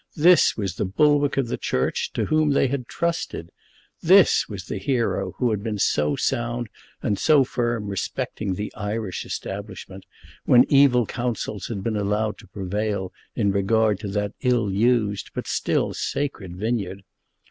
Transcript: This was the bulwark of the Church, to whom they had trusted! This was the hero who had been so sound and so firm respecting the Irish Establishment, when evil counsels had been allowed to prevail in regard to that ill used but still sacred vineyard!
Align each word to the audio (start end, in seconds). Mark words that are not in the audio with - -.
This 0.17 0.57
was 0.57 0.77
the 0.77 0.85
bulwark 0.85 1.37
of 1.37 1.47
the 1.47 1.59
Church, 1.59 2.11
to 2.13 2.25
whom 2.25 2.53
they 2.53 2.65
had 2.69 2.87
trusted! 2.87 3.51
This 4.01 4.49
was 4.49 4.65
the 4.65 4.79
hero 4.79 5.33
who 5.37 5.51
had 5.51 5.61
been 5.61 5.77
so 5.77 6.15
sound 6.15 6.69
and 7.03 7.19
so 7.19 7.43
firm 7.43 7.85
respecting 7.85 8.55
the 8.55 8.73
Irish 8.75 9.27
Establishment, 9.27 10.05
when 10.43 10.65
evil 10.69 11.05
counsels 11.05 11.67
had 11.67 11.83
been 11.83 11.97
allowed 11.97 12.39
to 12.39 12.47
prevail 12.47 13.13
in 13.35 13.51
regard 13.51 13.99
to 13.99 14.07
that 14.07 14.31
ill 14.41 14.71
used 14.71 15.29
but 15.35 15.45
still 15.45 15.93
sacred 15.93 16.55
vineyard! 16.57 17.03